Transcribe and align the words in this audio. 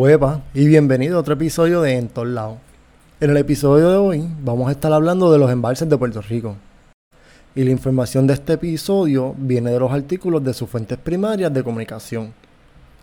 Huepa 0.00 0.44
y 0.54 0.68
bienvenido 0.68 1.16
a 1.16 1.20
otro 1.22 1.34
episodio 1.34 1.80
de 1.80 1.96
En 1.96 2.06
todos 2.06 2.28
lados. 2.28 2.58
En 3.18 3.30
el 3.30 3.36
episodio 3.36 3.90
de 3.90 3.96
hoy 3.96 4.28
vamos 4.44 4.68
a 4.68 4.70
estar 4.70 4.92
hablando 4.92 5.32
de 5.32 5.38
los 5.38 5.50
embalses 5.50 5.88
de 5.88 5.98
Puerto 5.98 6.22
Rico. 6.22 6.54
Y 7.56 7.64
la 7.64 7.72
información 7.72 8.24
de 8.24 8.34
este 8.34 8.52
episodio 8.52 9.34
viene 9.36 9.72
de 9.72 9.80
los 9.80 9.90
artículos 9.90 10.44
de 10.44 10.54
sus 10.54 10.70
fuentes 10.70 10.98
primarias 10.98 11.52
de 11.52 11.64
comunicación. 11.64 12.32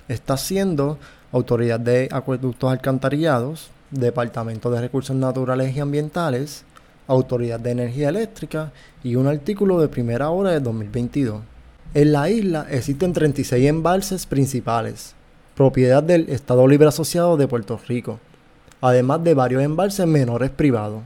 Está 0.08 0.38
siendo 0.38 0.98
Autoridad 1.34 1.82
de 1.82 2.08
Acueductos 2.14 2.72
Alcantarillados, 2.72 3.72
Departamento 3.92 4.72
de 4.72 4.80
Recursos 4.80 5.18
Naturales 5.18 5.76
y 5.76 5.82
Ambientales, 5.82 6.64
Autoridad 7.08 7.60
de 7.60 7.72
Energía 7.72 8.08
Eléctrica 8.08 8.72
y 9.04 9.18
un 9.18 9.28
artículo 9.28 9.82
de 9.82 9.90
primera 9.90 10.30
hora 10.30 10.52
de 10.52 10.62
2022. 10.62 11.42
En 11.94 12.14
la 12.14 12.30
isla 12.30 12.68
existen 12.70 13.12
36 13.12 13.68
embalses 13.68 14.26
principales, 14.26 15.14
propiedad 15.56 16.04
del 16.04 16.30
Estado 16.30 16.68
Libre 16.68 16.90
Asociado 16.90 17.38
de 17.38 17.48
Puerto 17.48 17.80
Rico, 17.88 18.20
además 18.82 19.24
de 19.24 19.34
varios 19.34 19.64
embalses 19.64 20.06
menores 20.06 20.52
privados. 20.52 21.02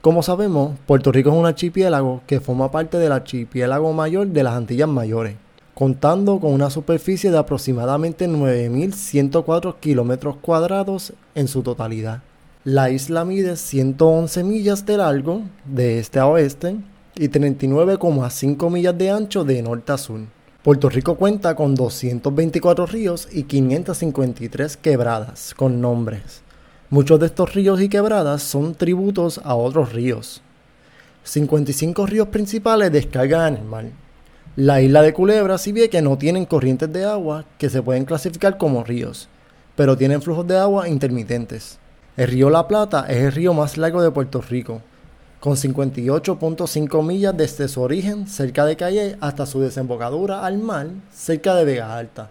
Como 0.00 0.22
sabemos, 0.22 0.76
Puerto 0.86 1.12
Rico 1.12 1.30
es 1.30 1.36
un 1.36 1.46
archipiélago 1.46 2.22
que 2.26 2.40
forma 2.40 2.70
parte 2.70 2.98
del 2.98 3.12
archipiélago 3.12 3.92
mayor 3.92 4.26
de 4.26 4.42
las 4.42 4.54
Antillas 4.54 4.88
Mayores, 4.88 5.36
contando 5.74 6.40
con 6.40 6.52
una 6.52 6.70
superficie 6.70 7.30
de 7.30 7.38
aproximadamente 7.38 8.26
9.104 8.26 9.76
kilómetros 9.78 10.36
cuadrados 10.36 11.12
en 11.34 11.46
su 11.46 11.62
totalidad. 11.62 12.22
La 12.64 12.90
isla 12.90 13.24
mide 13.24 13.56
111 13.56 14.44
millas 14.44 14.86
de 14.86 14.96
largo 14.96 15.42
de 15.66 15.98
este 15.98 16.18
a 16.18 16.26
oeste 16.26 16.76
y 17.16 17.28
39,5 17.28 18.70
millas 18.70 18.96
de 18.96 19.10
ancho 19.10 19.44
de 19.44 19.62
norte 19.62 19.92
a 19.92 19.98
sur. 19.98 20.20
Puerto 20.62 20.88
Rico 20.88 21.16
cuenta 21.16 21.56
con 21.56 21.74
224 21.74 22.86
ríos 22.86 23.28
y 23.32 23.42
553 23.42 24.76
quebradas 24.76 25.54
con 25.56 25.80
nombres. 25.80 26.42
Muchos 26.88 27.18
de 27.18 27.26
estos 27.26 27.52
ríos 27.52 27.80
y 27.80 27.88
quebradas 27.88 28.44
son 28.44 28.76
tributos 28.76 29.40
a 29.42 29.56
otros 29.56 29.92
ríos. 29.92 30.40
55 31.24 32.06
ríos 32.06 32.28
principales 32.28 32.92
descargan 32.92 33.54
en 33.54 33.60
el 33.60 33.66
mar. 33.66 33.84
La 34.54 34.80
isla 34.80 35.02
de 35.02 35.12
Culebra 35.12 35.56
y 35.66 35.72
Vieques 35.72 36.00
no 36.00 36.16
tienen 36.16 36.46
corrientes 36.46 36.92
de 36.92 37.06
agua 37.06 37.44
que 37.58 37.68
se 37.68 37.82
pueden 37.82 38.04
clasificar 38.04 38.56
como 38.56 38.84
ríos, 38.84 39.28
pero 39.74 39.96
tienen 39.96 40.22
flujos 40.22 40.46
de 40.46 40.58
agua 40.58 40.88
intermitentes. 40.88 41.80
El 42.16 42.28
río 42.28 42.50
La 42.50 42.68
Plata 42.68 43.06
es 43.08 43.16
el 43.16 43.32
río 43.32 43.52
más 43.52 43.76
largo 43.78 44.00
de 44.00 44.12
Puerto 44.12 44.40
Rico, 44.40 44.80
con 45.42 45.56
58.5 45.56 47.04
millas 47.04 47.36
desde 47.36 47.66
su 47.66 47.82
origen 47.82 48.28
cerca 48.28 48.64
de 48.64 48.76
Calle 48.76 49.16
hasta 49.20 49.44
su 49.44 49.58
desembocadura 49.58 50.46
al 50.46 50.58
mar 50.58 50.86
cerca 51.12 51.56
de 51.56 51.64
Vega 51.64 51.98
Alta. 51.98 52.30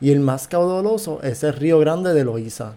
Y 0.00 0.12
el 0.12 0.20
más 0.20 0.48
caudaloso 0.48 1.20
es 1.22 1.44
el 1.44 1.52
río 1.52 1.78
Grande 1.78 2.14
de 2.14 2.24
Loíza. 2.24 2.72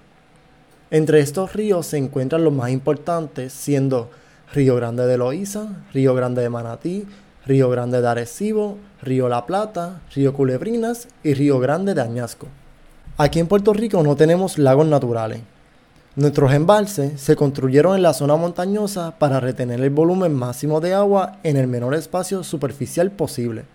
Entre 0.91 1.21
estos 1.21 1.53
ríos 1.53 1.85
se 1.85 1.97
encuentran 1.97 2.43
los 2.43 2.51
más 2.51 2.69
importantes, 2.69 3.53
siendo 3.53 4.11
Río 4.53 4.75
Grande 4.75 5.07
de 5.07 5.17
Loíza, 5.17 5.69
Río 5.93 6.13
Grande 6.13 6.41
de 6.41 6.49
Manatí, 6.49 7.07
Río 7.45 7.69
Grande 7.69 8.01
de 8.01 8.07
Arecibo, 8.09 8.77
Río 9.03 9.29
La 9.29 9.45
Plata, 9.45 10.01
Río 10.13 10.33
Culebrinas 10.33 11.07
y 11.23 11.33
Río 11.33 11.59
Grande 11.59 11.93
de 11.93 12.01
Añasco. 12.01 12.47
Aquí 13.15 13.39
en 13.39 13.47
Puerto 13.47 13.71
Rico 13.71 14.03
no 14.03 14.17
tenemos 14.17 14.57
lagos 14.57 14.85
naturales, 14.85 15.39
Nuestros 16.17 16.53
embalses 16.53 17.19
se 17.19 17.35
construyeron 17.35 17.97
en 17.97 18.01
la 18.01 18.13
zona 18.13 18.37
montañosa 18.37 19.19
para 19.19 19.41
retener 19.41 19.81
el 19.81 19.89
volumen 19.89 20.33
máximo 20.33 20.79
de 20.79 20.93
agua 20.93 21.39
en 21.43 21.57
el 21.57 21.67
menor 21.67 21.93
espacio 21.93 22.41
superficial 22.45 23.11
posible, 23.11 23.65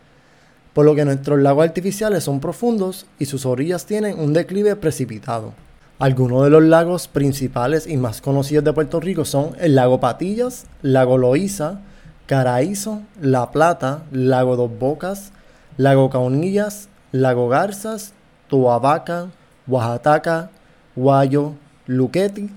por 0.73 0.87
lo 0.87 0.95
que 0.95 1.05
nuestros 1.05 1.39
lagos 1.39 1.67
artificiales 1.67 2.25
son 2.25 2.41
profundos 2.41 3.05
y 3.19 3.27
sus 3.27 3.45
orillas 3.45 3.85
tienen 3.85 4.19
un 4.19 4.33
declive 4.33 4.75
precipitado. 4.75 5.53
Algunos 5.99 6.45
de 6.45 6.49
los 6.49 6.63
lagos 6.63 7.09
principales 7.09 7.87
y 7.87 7.99
más 7.99 8.23
conocidos 8.23 8.65
de 8.65 8.73
Puerto 8.73 9.01
Rico 9.01 9.27
son 9.27 9.51
el 9.61 9.75
lago 9.75 10.01
Patillas, 10.01 10.65
lago 10.81 11.19
Loíza, 11.19 11.83
Caraízo, 12.25 13.03
La 13.21 13.51
Plata, 13.51 14.05
lago 14.13 14.57
Dos 14.57 14.71
Bocas, 14.79 15.33
lago 15.77 16.09
Caunillas, 16.09 16.89
lago 17.13 17.51
Garzas, 17.51 18.15
Tuabaca, 18.49 19.27
Oaxaca, 19.67 20.49
Guayo, 20.97 21.53
Luquetti, 21.91 22.49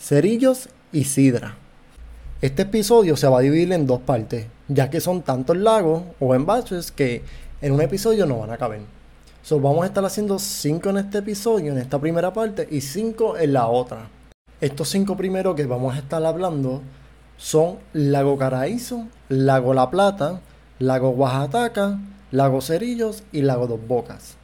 Cerillos 0.00 0.70
y 0.92 1.04
Sidra. 1.04 1.56
Este 2.40 2.62
episodio 2.62 3.18
se 3.18 3.28
va 3.28 3.40
a 3.40 3.42
dividir 3.42 3.70
en 3.74 3.86
dos 3.86 4.00
partes, 4.00 4.46
ya 4.66 4.88
que 4.88 5.02
son 5.02 5.20
tantos 5.20 5.58
lagos 5.58 6.04
o 6.18 6.34
embalses 6.34 6.90
que 6.90 7.22
en 7.60 7.72
un 7.72 7.82
episodio 7.82 8.24
no 8.24 8.38
van 8.38 8.50
a 8.50 8.56
caber. 8.56 8.80
So, 9.42 9.60
vamos 9.60 9.82
a 9.82 9.88
estar 9.88 10.02
haciendo 10.06 10.38
cinco 10.38 10.88
en 10.88 10.96
este 10.96 11.18
episodio, 11.18 11.72
en 11.72 11.76
esta 11.76 11.98
primera 11.98 12.32
parte, 12.32 12.66
y 12.70 12.80
cinco 12.80 13.36
en 13.36 13.52
la 13.52 13.66
otra. 13.66 14.08
Estos 14.58 14.88
cinco 14.88 15.18
primeros 15.18 15.54
que 15.54 15.66
vamos 15.66 15.94
a 15.94 15.98
estar 15.98 16.24
hablando 16.24 16.80
son 17.36 17.76
Lago 17.92 18.38
Caraízo, 18.38 19.06
Lago 19.28 19.74
La 19.74 19.90
Plata, 19.90 20.40
Lago 20.78 21.10
Oaxaca, 21.10 21.98
Lago 22.30 22.62
Cerillos 22.62 23.22
y 23.32 23.42
Lago 23.42 23.66
Dos 23.66 23.86
Bocas. 23.86 24.36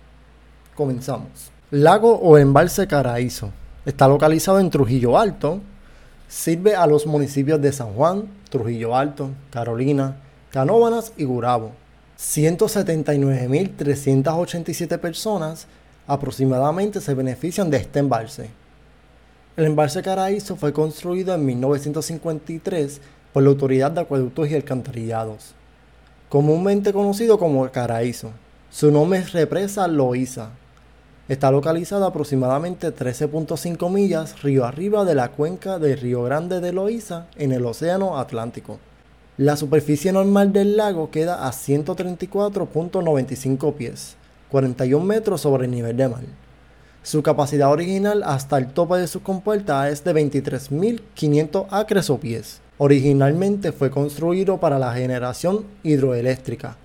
Comenzamos. 0.75 1.50
Lago 1.71 2.19
o 2.19 2.37
embalse 2.37 2.87
Caraízo. 2.87 3.50
Está 3.84 4.09
localizado 4.09 4.59
en 4.61 4.71
Trujillo 4.71 5.19
Alto. 5.19 5.61
Sirve 6.27 6.75
a 6.75 6.87
los 6.87 7.06
municipios 7.06 7.61
de 7.61 7.71
San 7.71 7.93
Juan, 7.93 8.31
Trujillo 8.49 8.97
Alto, 8.97 9.28
Carolina, 9.50 10.17
Canóvanas 10.50 11.12
y 11.19 11.25
Gurabo. 11.25 11.72
179.387 12.19 14.99
personas 14.99 15.67
aproximadamente 16.06 17.03
se 17.03 17.12
benefician 17.12 17.71
de 17.71 17.77
este 17.77 17.99
embalse. 17.99 18.49
El 19.59 19.67
embalse 19.67 20.03
Caraízo 20.03 20.56
fue 20.56 20.72
construido 20.72 21.34
en 21.34 21.45
1953 21.45 23.03
por 23.34 23.43
la 23.43 23.51
Autoridad 23.51 23.91
de 23.91 24.01
Acueductos 24.01 24.49
y 24.49 24.55
Alcantarillados, 24.55 25.53
comúnmente 26.31 26.95
conocido 26.95 27.39
como 27.39 27.71
Caraízo. 27.71 28.31
Su 28.71 28.91
nombre 28.91 29.19
es 29.19 29.33
represa 29.33 29.87
Loíza, 29.89 30.53
Está 31.27 31.51
localizado 31.51 32.05
aproximadamente 32.05 32.95
13.5 32.95 33.91
millas 33.91 34.43
río 34.43 34.67
arriba 34.67 35.07
de 35.07 35.15
la 35.15 35.31
cuenca 35.31 35.79
del 35.79 35.99
Río 35.99 36.23
Grande 36.25 36.61
de 36.61 36.75
Loíza 36.75 37.29
en 37.37 37.53
el 37.53 37.65
Océano 37.65 38.19
Atlántico. 38.19 38.79
La 39.39 39.57
superficie 39.57 40.13
normal 40.13 40.53
del 40.53 40.77
lago 40.77 41.11
queda 41.11 41.49
a 41.49 41.51
134.95 41.51 43.73
pies, 43.73 44.17
41 44.51 45.03
metros 45.03 45.41
sobre 45.41 45.65
el 45.65 45.71
nivel 45.71 45.97
de 45.97 46.11
mar. 46.11 46.25
Su 47.03 47.23
capacidad 47.23 47.73
original 47.73 48.23
hasta 48.23 48.59
el 48.59 48.67
tope 48.67 48.97
de 48.97 49.07
su 49.07 49.23
compuerta 49.23 49.89
es 49.89 50.05
de 50.05 50.15
23.500 50.15 51.69
acres 51.71 52.11
o 52.11 52.19
pies. 52.19 52.61
Originalmente 52.77 53.73
fue 53.73 53.91
construido 53.91 54.61
para 54.61 54.79
la 54.79 54.93
generación 54.93 55.65
hidroeléctrica, 55.84 56.77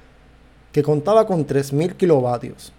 que 0.72 0.82
contaba 0.82 1.28
con 1.28 1.46
3.000 1.46 1.98
kilovatios. 1.98 2.72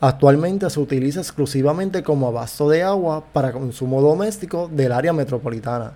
Actualmente 0.00 0.68
se 0.68 0.78
utiliza 0.78 1.20
exclusivamente 1.20 2.02
como 2.02 2.28
abasto 2.28 2.68
de 2.68 2.82
agua 2.82 3.24
para 3.32 3.52
consumo 3.52 4.02
doméstico 4.02 4.68
del 4.68 4.92
área 4.92 5.14
metropolitana. 5.14 5.94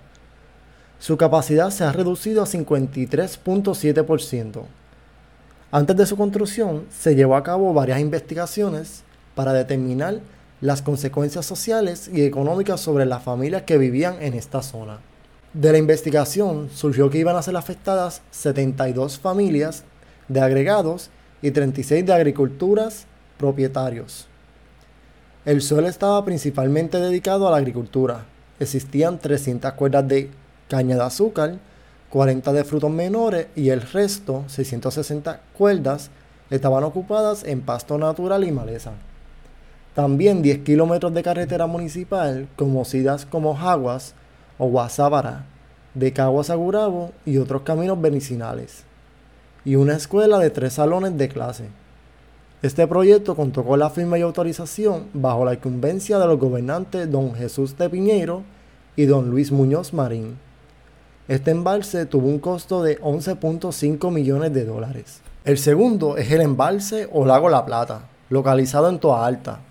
Su 0.97 1.17
capacidad 1.17 1.69
se 1.69 1.83
ha 1.83 1.91
reducido 1.91 2.41
a 2.41 2.47
53.7%. 2.47 4.63
Antes 5.71 5.95
de 5.95 6.07
su 6.07 6.17
construcción 6.17 6.85
se 6.89 7.13
llevó 7.15 7.35
a 7.35 7.43
cabo 7.43 7.75
varias 7.75 7.99
investigaciones 7.99 9.03
para 9.35 9.53
determinar 9.53 10.21
las 10.61 10.81
consecuencias 10.81 11.45
sociales 11.45 12.09
y 12.11 12.23
económicas 12.23 12.81
sobre 12.81 13.05
las 13.05 13.21
familias 13.23 13.61
que 13.63 13.77
vivían 13.77 14.15
en 14.19 14.33
esta 14.33 14.63
zona. 14.63 14.97
De 15.53 15.71
la 15.71 15.77
investigación 15.77 16.71
surgió 16.73 17.11
que 17.11 17.19
iban 17.19 17.35
a 17.35 17.43
ser 17.43 17.55
afectadas 17.55 18.23
72 18.31 19.19
familias 19.19 19.83
de 20.27 20.41
agregados 20.41 21.11
y 21.41 21.51
36 21.51 22.05
de 22.05 22.13
agriculturas 22.13 23.05
propietarios. 23.41 24.27
El 25.43 25.63
suelo 25.63 25.87
estaba 25.87 26.23
principalmente 26.23 26.99
dedicado 26.99 27.47
a 27.47 27.51
la 27.51 27.57
agricultura. 27.57 28.25
Existían 28.59 29.17
300 29.17 29.73
cuerdas 29.73 30.07
de 30.07 30.29
caña 30.69 30.95
de 30.95 31.01
azúcar, 31.01 31.55
40 32.11 32.53
de 32.53 32.63
frutos 32.63 32.91
menores 32.91 33.47
y 33.55 33.69
el 33.69 33.81
resto, 33.81 34.43
660 34.47 35.41
cuerdas, 35.57 36.11
estaban 36.51 36.83
ocupadas 36.83 37.43
en 37.43 37.61
pasto 37.61 37.97
natural 37.97 38.43
y 38.43 38.51
maleza. 38.51 38.91
También 39.95 40.43
10 40.43 40.59
kilómetros 40.59 41.11
de 41.13 41.23
carretera 41.23 41.65
municipal, 41.65 42.47
conocidas 42.55 43.25
como 43.25 43.55
Jaguas 43.55 44.13
o 44.59 44.67
Guasábara, 44.67 45.45
de 45.95 46.13
Caguas 46.13 46.51
a 46.51 46.55
y 47.25 47.37
otros 47.37 47.63
caminos 47.63 47.97
medicinales. 47.97 48.83
Y 49.65 49.75
una 49.75 49.95
escuela 49.95 50.37
de 50.37 50.51
tres 50.51 50.73
salones 50.73 51.17
de 51.17 51.29
clase. 51.29 51.80
Este 52.61 52.85
proyecto 52.85 53.35
contó 53.35 53.63
con 53.63 53.79
la 53.79 53.89
firma 53.89 54.19
y 54.19 54.21
autorización 54.21 55.07
bajo 55.15 55.43
la 55.43 55.55
incumbencia 55.55 56.19
de 56.19 56.27
los 56.27 56.37
gobernantes 56.37 57.11
don 57.11 57.33
Jesús 57.33 57.75
de 57.75 57.89
Piñeiro 57.89 58.43
y 58.95 59.05
don 59.05 59.31
Luis 59.31 59.51
Muñoz 59.51 59.93
Marín. 59.93 60.37
Este 61.27 61.49
embalse 61.49 62.05
tuvo 62.05 62.27
un 62.27 62.37
costo 62.37 62.83
de 62.83 63.01
11.5 63.01 64.11
millones 64.11 64.53
de 64.53 64.65
dólares. 64.65 65.21
El 65.43 65.57
segundo 65.57 66.17
es 66.17 66.31
el 66.31 66.41
embalse 66.41 67.09
o 67.11 67.25
lago 67.25 67.49
La 67.49 67.65
Plata, 67.65 68.01
localizado 68.29 68.89
en 68.89 68.99
Toa 68.99 69.25
Alta. 69.25 69.61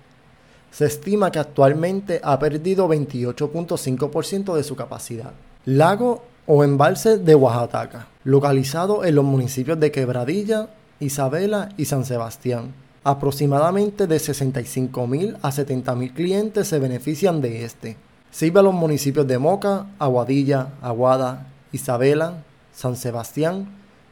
Se 0.71 0.87
estima 0.87 1.31
que 1.31 1.39
actualmente 1.39 2.19
ha 2.25 2.39
perdido 2.39 2.89
28.5% 2.89 4.55
de 4.55 4.63
su 4.63 4.75
capacidad. 4.75 5.33
Lago 5.67 6.23
o 6.47 6.65
embalse 6.65 7.19
de 7.19 7.35
Oaxaca, 7.35 8.09
localizado 8.25 9.05
en 9.05 9.17
los 9.17 9.25
municipios 9.27 9.79
de 9.79 9.93
Quebradilla, 9.93 10.71
Isabela 10.99 11.69
y 11.77 11.85
San 11.85 12.07
Sebastián. 12.07 12.73
Aproximadamente 13.05 14.07
de 14.07 14.17
65.000 14.17 15.37
a 15.43 15.51
70.000 15.51 16.15
clientes 16.15 16.69
se 16.69 16.79
benefician 16.79 17.43
de 17.43 17.67
este. 17.67 18.06
Sirve 18.37 18.61
a 18.61 18.63
los 18.63 18.75
municipios 18.75 19.27
de 19.27 19.39
Moca, 19.39 19.87
Aguadilla, 19.99 20.75
Aguada, 20.83 21.47
Isabela, 21.73 22.45
San 22.71 22.95
Sebastián, 22.95 23.67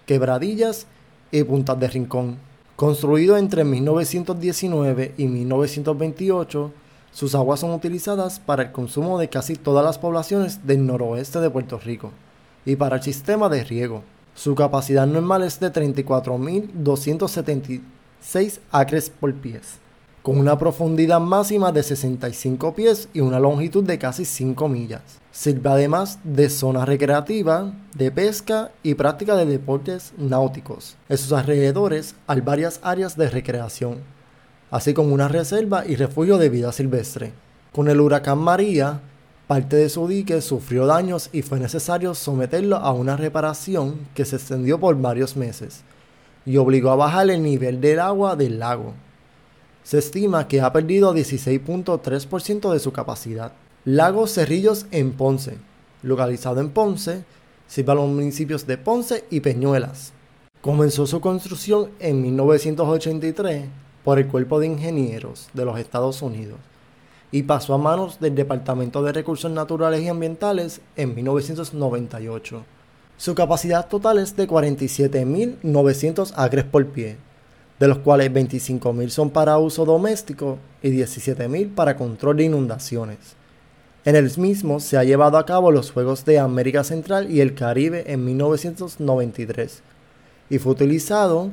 Quebradillas 0.06 0.86
y 1.30 1.44
Puntas 1.44 1.78
de 1.78 1.88
Rincón. 1.88 2.38
Construido 2.74 3.36
entre 3.36 3.64
1919 3.64 5.12
y 5.18 5.26
1928, 5.26 6.72
sus 7.12 7.34
aguas 7.34 7.60
son 7.60 7.72
utilizadas 7.72 8.40
para 8.40 8.62
el 8.62 8.72
consumo 8.72 9.18
de 9.18 9.28
casi 9.28 9.56
todas 9.56 9.84
las 9.84 9.98
poblaciones 9.98 10.66
del 10.66 10.86
noroeste 10.86 11.40
de 11.40 11.50
Puerto 11.50 11.78
Rico 11.78 12.10
y 12.64 12.76
para 12.76 12.96
el 12.96 13.02
sistema 13.02 13.50
de 13.50 13.62
riego. 13.62 14.04
Su 14.34 14.54
capacidad 14.54 15.06
normal 15.06 15.42
es 15.42 15.60
de 15.60 15.70
34.276 15.70 17.82
6 18.22 18.60
acres 18.70 19.10
por 19.10 19.34
pies, 19.34 19.80
con 20.24 20.38
una 20.38 20.56
profundidad 20.56 21.20
máxima 21.20 21.70
de 21.70 21.82
65 21.82 22.74
pies 22.74 23.10
y 23.12 23.20
una 23.20 23.38
longitud 23.38 23.84
de 23.84 23.98
casi 23.98 24.24
5 24.24 24.70
millas. 24.70 25.02
Sirve 25.30 25.68
además 25.68 26.18
de 26.24 26.48
zona 26.48 26.86
recreativa, 26.86 27.74
de 27.94 28.10
pesca 28.10 28.70
y 28.82 28.94
práctica 28.94 29.36
de 29.36 29.44
deportes 29.44 30.14
náuticos. 30.16 30.96
En 31.10 31.18
sus 31.18 31.30
alrededores 31.32 32.14
hay 32.26 32.40
varias 32.40 32.80
áreas 32.82 33.18
de 33.18 33.28
recreación, 33.28 33.98
así 34.70 34.94
como 34.94 35.12
una 35.12 35.28
reserva 35.28 35.84
y 35.86 35.94
refugio 35.94 36.38
de 36.38 36.48
vida 36.48 36.72
silvestre. 36.72 37.34
Con 37.70 37.88
el 37.88 38.00
huracán 38.00 38.38
María, 38.38 39.02
parte 39.46 39.76
de 39.76 39.90
su 39.90 40.08
dique 40.08 40.40
sufrió 40.40 40.86
daños 40.86 41.28
y 41.34 41.42
fue 41.42 41.60
necesario 41.60 42.14
someterlo 42.14 42.76
a 42.76 42.92
una 42.92 43.18
reparación 43.18 44.08
que 44.14 44.24
se 44.24 44.36
extendió 44.36 44.80
por 44.80 44.98
varios 44.98 45.36
meses 45.36 45.82
y 46.46 46.56
obligó 46.56 46.92
a 46.92 46.96
bajar 46.96 47.28
el 47.28 47.42
nivel 47.42 47.82
del 47.82 48.00
agua 48.00 48.36
del 48.36 48.58
lago. 48.58 48.94
Se 49.84 49.98
estima 49.98 50.48
que 50.48 50.62
ha 50.62 50.72
perdido 50.72 51.14
16.3% 51.14 52.72
de 52.72 52.78
su 52.78 52.90
capacidad. 52.90 53.52
Lago 53.84 54.26
Cerrillos 54.26 54.86
en 54.90 55.12
Ponce, 55.12 55.58
localizado 56.02 56.62
en 56.62 56.70
Ponce, 56.70 57.24
sirve 57.68 57.92
a 57.92 57.96
los 57.96 58.08
municipios 58.08 58.66
de 58.66 58.78
Ponce 58.78 59.24
y 59.28 59.40
Peñuelas. 59.40 60.14
Comenzó 60.62 61.06
su 61.06 61.20
construcción 61.20 61.90
en 62.00 62.22
1983 62.22 63.66
por 64.02 64.18
el 64.18 64.26
Cuerpo 64.26 64.58
de 64.58 64.68
Ingenieros 64.68 65.50
de 65.52 65.66
los 65.66 65.78
Estados 65.78 66.22
Unidos 66.22 66.58
y 67.30 67.42
pasó 67.42 67.74
a 67.74 67.78
manos 67.78 68.20
del 68.20 68.34
Departamento 68.34 69.02
de 69.02 69.12
Recursos 69.12 69.50
Naturales 69.50 70.00
y 70.00 70.08
Ambientales 70.08 70.80
en 70.96 71.14
1998. 71.14 72.64
Su 73.18 73.34
capacidad 73.34 73.86
total 73.86 74.18
es 74.18 74.34
de 74.34 74.48
47.900 74.48 76.32
acres 76.36 76.64
por 76.64 76.86
pie, 76.86 77.18
de 77.78 77.88
los 77.88 77.98
cuales 77.98 78.32
25.000 78.32 79.08
son 79.08 79.30
para 79.30 79.58
uso 79.58 79.84
doméstico 79.84 80.58
y 80.82 80.90
17.000 80.90 81.74
para 81.74 81.96
control 81.96 82.36
de 82.36 82.44
inundaciones. 82.44 83.18
En 84.04 84.16
el 84.16 84.30
mismo 84.36 84.80
se 84.80 84.98
ha 84.98 85.04
llevado 85.04 85.38
a 85.38 85.46
cabo 85.46 85.70
los 85.70 85.90
Juegos 85.90 86.24
de 86.24 86.38
América 86.38 86.84
Central 86.84 87.30
y 87.30 87.40
el 87.40 87.54
Caribe 87.54 88.04
en 88.06 88.24
1993 88.24 89.82
y 90.50 90.58
fue 90.58 90.72
utilizado 90.72 91.50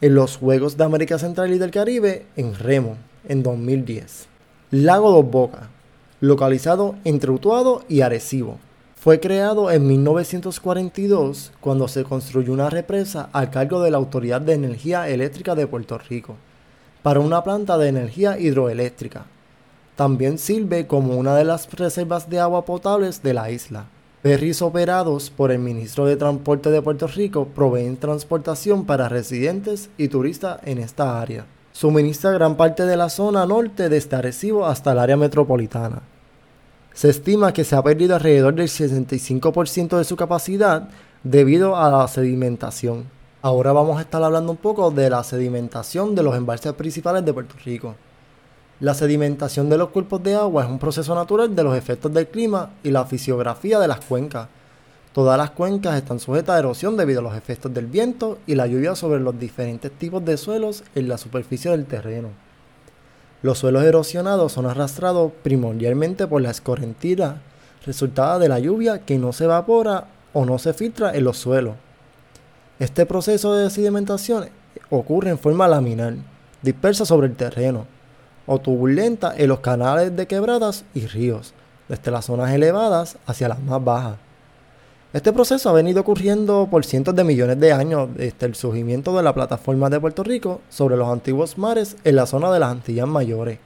en 0.00 0.14
los 0.14 0.38
Juegos 0.38 0.76
de 0.76 0.84
América 0.84 1.18
Central 1.18 1.52
y 1.52 1.58
del 1.58 1.70
Caribe 1.70 2.24
en 2.36 2.54
Remo 2.54 2.96
en 3.28 3.42
2010. 3.42 4.26
Lago 4.70 5.10
Dos 5.12 5.30
Bocas, 5.30 5.68
localizado 6.20 6.94
entre 7.04 7.30
Utuado 7.30 7.82
y 7.88 8.00
Arecibo. 8.00 8.58
Fue 9.00 9.18
creado 9.18 9.70
en 9.70 9.86
1942 9.86 11.52
cuando 11.62 11.88
se 11.88 12.04
construyó 12.04 12.52
una 12.52 12.68
represa 12.68 13.30
al 13.32 13.48
cargo 13.48 13.80
de 13.80 13.90
la 13.90 13.96
Autoridad 13.96 14.42
de 14.42 14.52
Energía 14.52 15.08
Eléctrica 15.08 15.54
de 15.54 15.66
Puerto 15.66 15.96
Rico 15.96 16.36
para 17.02 17.20
una 17.20 17.42
planta 17.42 17.78
de 17.78 17.88
energía 17.88 18.38
hidroeléctrica. 18.38 19.24
También 19.96 20.36
sirve 20.36 20.86
como 20.86 21.16
una 21.16 21.34
de 21.34 21.44
las 21.44 21.72
reservas 21.72 22.28
de 22.28 22.40
agua 22.40 22.66
potables 22.66 23.22
de 23.22 23.32
la 23.32 23.50
isla. 23.50 23.86
Ferries 24.22 24.60
operados 24.60 25.30
por 25.30 25.50
el 25.50 25.60
Ministro 25.60 26.04
de 26.04 26.16
Transporte 26.16 26.70
de 26.70 26.82
Puerto 26.82 27.06
Rico 27.06 27.46
proveen 27.46 27.96
transportación 27.96 28.84
para 28.84 29.08
residentes 29.08 29.88
y 29.96 30.08
turistas 30.08 30.60
en 30.66 30.76
esta 30.76 31.22
área. 31.22 31.46
Suministra 31.72 32.32
gran 32.32 32.54
parte 32.54 32.84
de 32.84 32.98
la 32.98 33.08
zona 33.08 33.46
norte 33.46 33.88
desde 33.88 34.16
Arecibo 34.16 34.66
hasta 34.66 34.92
el 34.92 34.98
área 34.98 35.16
metropolitana. 35.16 36.02
Se 36.92 37.08
estima 37.08 37.52
que 37.52 37.64
se 37.64 37.76
ha 37.76 37.82
perdido 37.82 38.16
alrededor 38.16 38.54
del 38.54 38.68
65% 38.68 39.96
de 39.96 40.04
su 40.04 40.16
capacidad 40.16 40.88
debido 41.22 41.76
a 41.76 41.90
la 41.90 42.08
sedimentación. 42.08 43.04
Ahora 43.42 43.72
vamos 43.72 43.98
a 43.98 44.02
estar 44.02 44.22
hablando 44.22 44.52
un 44.52 44.58
poco 44.58 44.90
de 44.90 45.08
la 45.08 45.24
sedimentación 45.24 46.14
de 46.14 46.22
los 46.22 46.36
embalses 46.36 46.72
principales 46.74 47.24
de 47.24 47.32
Puerto 47.32 47.54
Rico. 47.64 47.94
La 48.80 48.94
sedimentación 48.94 49.70
de 49.70 49.78
los 49.78 49.90
cuerpos 49.90 50.22
de 50.22 50.34
agua 50.34 50.64
es 50.64 50.70
un 50.70 50.78
proceso 50.78 51.14
natural 51.14 51.54
de 51.54 51.62
los 51.62 51.76
efectos 51.76 52.12
del 52.12 52.28
clima 52.28 52.70
y 52.82 52.90
la 52.90 53.06
fisiografía 53.06 53.78
de 53.78 53.88
las 53.88 54.00
cuencas. 54.00 54.48
Todas 55.12 55.38
las 55.38 55.50
cuencas 55.50 55.96
están 55.96 56.18
sujetas 56.18 56.56
a 56.56 56.58
erosión 56.58 56.96
debido 56.96 57.20
a 57.20 57.22
los 57.22 57.36
efectos 57.36 57.72
del 57.72 57.86
viento 57.86 58.38
y 58.46 58.56
la 58.56 58.66
lluvia 58.66 58.94
sobre 58.94 59.20
los 59.20 59.38
diferentes 59.38 59.92
tipos 59.92 60.24
de 60.24 60.36
suelos 60.36 60.82
en 60.94 61.08
la 61.08 61.18
superficie 61.18 61.70
del 61.70 61.86
terreno. 61.86 62.49
Los 63.42 63.58
suelos 63.58 63.84
erosionados 63.84 64.52
son 64.52 64.66
arrastrados 64.66 65.32
primordialmente 65.42 66.26
por 66.26 66.42
la 66.42 66.50
escorrentía 66.50 67.40
resultada 67.86 68.38
de 68.38 68.48
la 68.48 68.58
lluvia 68.58 69.00
que 69.00 69.18
no 69.18 69.32
se 69.32 69.44
evapora 69.44 70.08
o 70.32 70.44
no 70.44 70.58
se 70.58 70.74
filtra 70.74 71.14
en 71.14 71.24
los 71.24 71.38
suelos. 71.38 71.74
Este 72.78 73.06
proceso 73.06 73.54
de 73.54 73.70
sedimentación 73.70 74.48
ocurre 74.90 75.30
en 75.30 75.38
forma 75.38 75.68
laminar, 75.68 76.14
dispersa 76.62 77.04
sobre 77.04 77.28
el 77.28 77.36
terreno, 77.36 77.86
o 78.46 78.58
turbulenta 78.58 79.34
en 79.36 79.48
los 79.48 79.60
canales 79.60 80.14
de 80.14 80.26
quebradas 80.26 80.84
y 80.94 81.06
ríos, 81.06 81.54
desde 81.88 82.10
las 82.10 82.26
zonas 82.26 82.52
elevadas 82.52 83.16
hacia 83.26 83.48
las 83.48 83.60
más 83.60 83.82
bajas. 83.82 84.16
Este 85.12 85.32
proceso 85.32 85.68
ha 85.68 85.72
venido 85.72 86.02
ocurriendo 86.02 86.68
por 86.70 86.84
cientos 86.84 87.16
de 87.16 87.24
millones 87.24 87.58
de 87.58 87.72
años 87.72 88.10
desde 88.14 88.46
el 88.46 88.54
surgimiento 88.54 89.16
de 89.16 89.24
la 89.24 89.34
plataforma 89.34 89.90
de 89.90 89.98
Puerto 89.98 90.22
Rico 90.22 90.60
sobre 90.68 90.96
los 90.96 91.08
antiguos 91.08 91.58
mares 91.58 91.96
en 92.04 92.14
la 92.14 92.26
zona 92.26 92.52
de 92.52 92.60
las 92.60 92.70
Antillas 92.70 93.08
Mayores. 93.08 93.58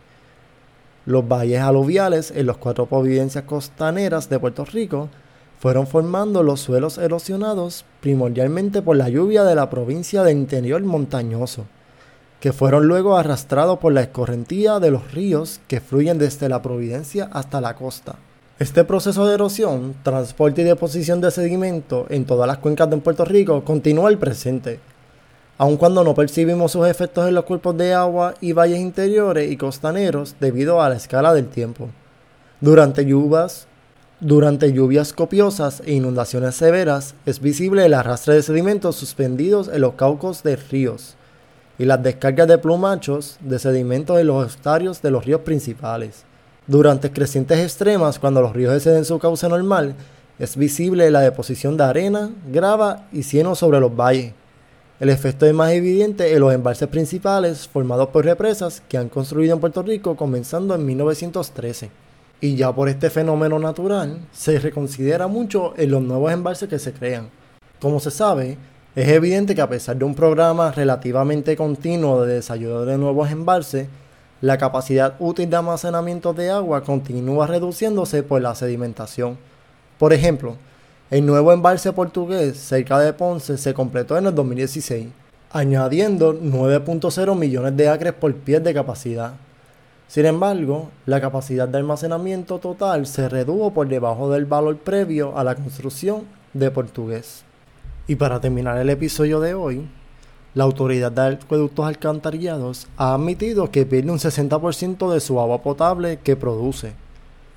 Los 1.04 1.28
valles 1.28 1.60
aluviales 1.60 2.32
en 2.34 2.46
las 2.46 2.56
cuatro 2.56 2.86
providencias 2.86 3.44
costaneras 3.44 4.30
de 4.30 4.38
Puerto 4.38 4.64
Rico 4.64 5.10
fueron 5.58 5.86
formando 5.86 6.42
los 6.42 6.60
suelos 6.60 6.96
erosionados 6.96 7.84
primordialmente 8.00 8.80
por 8.80 8.96
la 8.96 9.10
lluvia 9.10 9.44
de 9.44 9.54
la 9.54 9.68
provincia 9.68 10.22
de 10.22 10.32
interior 10.32 10.82
montañoso, 10.82 11.66
que 12.40 12.54
fueron 12.54 12.88
luego 12.88 13.18
arrastrados 13.18 13.80
por 13.80 13.92
la 13.92 14.00
escorrentía 14.00 14.80
de 14.80 14.90
los 14.90 15.12
ríos 15.12 15.60
que 15.68 15.82
fluyen 15.82 16.16
desde 16.16 16.48
la 16.48 16.62
providencia 16.62 17.28
hasta 17.30 17.60
la 17.60 17.76
costa. 17.76 18.16
Este 18.60 18.84
proceso 18.84 19.26
de 19.26 19.34
erosión, 19.34 19.96
transporte 20.04 20.62
y 20.62 20.64
deposición 20.64 21.20
de 21.20 21.32
sedimento 21.32 22.06
en 22.08 22.24
todas 22.24 22.46
las 22.46 22.58
cuencas 22.58 22.88
de 22.88 22.98
Puerto 22.98 23.24
Rico 23.24 23.64
continúa 23.64 24.10
el 24.10 24.18
presente, 24.18 24.78
aun 25.58 25.76
cuando 25.76 26.04
no 26.04 26.14
percibimos 26.14 26.70
sus 26.70 26.86
efectos 26.86 27.26
en 27.26 27.34
los 27.34 27.46
cuerpos 27.46 27.76
de 27.76 27.94
agua 27.94 28.34
y 28.40 28.52
valles 28.52 28.78
interiores 28.78 29.50
y 29.50 29.56
costaneros 29.56 30.36
debido 30.38 30.80
a 30.80 30.88
la 30.88 30.94
escala 30.94 31.34
del 31.34 31.48
tiempo. 31.48 31.88
Durante 32.60 33.04
lluvias 33.04 33.66
Durante 34.20 34.72
lluvias 34.72 35.12
copiosas 35.12 35.82
e 35.84 35.92
inundaciones 35.94 36.54
severas 36.54 37.16
es 37.26 37.40
visible 37.40 37.84
el 37.84 37.94
arrastre 37.94 38.34
de 38.34 38.42
sedimentos 38.42 38.94
suspendidos 38.94 39.66
en 39.66 39.80
los 39.80 39.94
caucos 39.94 40.44
de 40.44 40.54
ríos 40.54 41.16
y 41.76 41.86
las 41.86 42.00
descargas 42.04 42.46
de 42.46 42.58
plumachos 42.58 43.36
de 43.40 43.58
sedimentos 43.58 44.20
en 44.20 44.28
los 44.28 44.46
estarios 44.46 45.02
de 45.02 45.10
los 45.10 45.24
ríos 45.24 45.40
principales. 45.40 46.24
Durante 46.66 47.12
crecientes 47.12 47.58
extremas, 47.58 48.18
cuando 48.18 48.40
los 48.40 48.54
ríos 48.54 48.74
exceden 48.74 49.04
su 49.04 49.18
cauce 49.18 49.46
normal, 49.50 49.94
es 50.38 50.56
visible 50.56 51.10
la 51.10 51.20
deposición 51.20 51.76
de 51.76 51.84
arena, 51.84 52.30
grava 52.50 53.06
y 53.12 53.22
cieno 53.22 53.54
sobre 53.54 53.80
los 53.80 53.94
valles. 53.94 54.32
El 54.98 55.10
efecto 55.10 55.44
es 55.44 55.52
más 55.52 55.72
evidente 55.72 56.32
en 56.32 56.40
los 56.40 56.54
embalses 56.54 56.88
principales 56.88 57.68
formados 57.68 58.08
por 58.08 58.24
represas 58.24 58.82
que 58.88 58.96
han 58.96 59.10
construido 59.10 59.52
en 59.52 59.60
Puerto 59.60 59.82
Rico 59.82 60.16
comenzando 60.16 60.74
en 60.74 60.86
1913. 60.86 61.90
Y 62.40 62.56
ya 62.56 62.72
por 62.74 62.88
este 62.88 63.10
fenómeno 63.10 63.58
natural 63.58 64.20
se 64.32 64.58
reconsidera 64.58 65.26
mucho 65.26 65.74
en 65.76 65.90
los 65.90 66.02
nuevos 66.02 66.32
embalses 66.32 66.68
que 66.68 66.78
se 66.78 66.94
crean. 66.94 67.28
Como 67.78 68.00
se 68.00 68.10
sabe, 68.10 68.56
es 68.96 69.08
evidente 69.08 69.54
que 69.54 69.60
a 69.60 69.68
pesar 69.68 69.96
de 69.96 70.04
un 70.06 70.14
programa 70.14 70.72
relativamente 70.72 71.56
continuo 71.56 72.24
de 72.24 72.36
desayuno 72.36 72.86
de 72.86 72.96
nuevos 72.96 73.30
embalses, 73.30 73.88
la 74.44 74.58
capacidad 74.58 75.14
útil 75.20 75.48
de 75.48 75.56
almacenamiento 75.56 76.34
de 76.34 76.50
agua 76.50 76.82
continúa 76.82 77.46
reduciéndose 77.46 78.22
por 78.22 78.42
la 78.42 78.54
sedimentación. 78.54 79.38
Por 79.98 80.12
ejemplo, 80.12 80.56
el 81.10 81.24
nuevo 81.24 81.50
embalse 81.50 81.94
portugués 81.94 82.58
cerca 82.58 82.98
de 82.98 83.14
Ponce 83.14 83.56
se 83.56 83.72
completó 83.72 84.18
en 84.18 84.26
el 84.26 84.34
2016, 84.34 85.06
añadiendo 85.50 86.38
9.0 86.38 87.34
millones 87.38 87.74
de 87.74 87.88
acres 87.88 88.12
por 88.12 88.34
pie 88.34 88.60
de 88.60 88.74
capacidad. 88.74 89.32
Sin 90.08 90.26
embargo, 90.26 90.90
la 91.06 91.22
capacidad 91.22 91.66
de 91.66 91.78
almacenamiento 91.78 92.58
total 92.58 93.06
se 93.06 93.30
redujo 93.30 93.72
por 93.72 93.88
debajo 93.88 94.30
del 94.30 94.44
valor 94.44 94.76
previo 94.76 95.38
a 95.38 95.44
la 95.44 95.54
construcción 95.54 96.24
de 96.52 96.70
Portugués. 96.70 97.44
Y 98.06 98.16
para 98.16 98.42
terminar 98.42 98.76
el 98.76 98.90
episodio 98.90 99.40
de 99.40 99.54
hoy, 99.54 99.88
la 100.54 100.64
Autoridad 100.64 101.10
de 101.10 101.36
Acueductos 101.36 101.84
Alcantarillados 101.84 102.86
ha 102.96 103.14
admitido 103.14 103.72
que 103.72 103.86
pierde 103.86 104.12
un 104.12 104.18
60% 104.18 105.12
de 105.12 105.18
su 105.18 105.40
agua 105.40 105.62
potable 105.62 106.20
que 106.22 106.36
produce. 106.36 106.92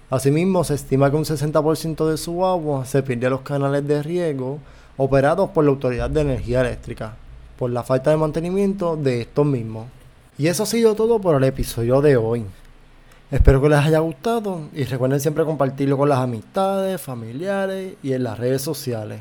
Asimismo, 0.09 0.63
se 0.63 0.73
estima 0.73 1.11
que 1.11 1.17
un 1.17 1.25
60% 1.25 2.09
de 2.09 2.17
su 2.17 2.43
agua 2.43 2.85
se 2.85 3.03
pierde 3.03 3.27
a 3.27 3.31
los 3.31 3.41
canales 3.41 3.87
de 3.87 4.01
riego 4.01 4.59
operados 4.97 5.51
por 5.51 5.63
la 5.63 5.71
Autoridad 5.71 6.09
de 6.09 6.21
Energía 6.21 6.61
Eléctrica, 6.61 7.15
por 7.57 7.69
la 7.69 7.83
falta 7.83 8.09
de 8.09 8.17
mantenimiento 8.17 8.97
de 8.97 9.21
estos 9.21 9.45
mismos. 9.45 9.85
Y 10.39 10.47
eso 10.47 10.63
ha 10.63 10.67
sido 10.67 10.95
todo 10.95 11.19
por 11.19 11.35
el 11.35 11.43
episodio 11.43 12.01
de 12.01 12.17
hoy. 12.17 12.45
Espero 13.29 13.61
que 13.61 13.69
les 13.69 13.79
haya 13.79 13.99
gustado 13.99 14.69
y 14.73 14.85
recuerden 14.85 15.19
siempre 15.19 15.45
compartirlo 15.45 15.97
con 15.97 16.09
las 16.09 16.19
amistades, 16.19 16.99
familiares 16.99 17.95
y 18.01 18.13
en 18.13 18.23
las 18.23 18.39
redes 18.39 18.61
sociales. 18.61 19.19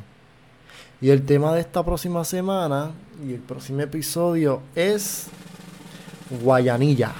Y 1.01 1.11
el 1.11 1.25
tema 1.27 1.53
de 1.53 1.61
esta 1.61 1.85
próxima 1.85 2.25
semana 2.25 2.91
y 3.27 3.35
el 3.35 3.41
próximo 3.41 3.81
episodio 3.83 4.63
es 4.75 5.27
Guayanilla. 6.43 7.13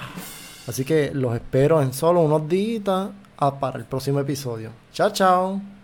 Así 0.67 0.85
que 0.85 1.11
los 1.13 1.35
espero 1.35 1.83
en 1.83 1.93
solo 1.93 2.23
unos 2.23 2.49
días 2.49 3.11
para 3.61 3.79
el 3.79 3.85
próximo 3.85 4.21
episodio. 4.21 4.71
Chao, 4.93 5.11
chao. 5.11 5.76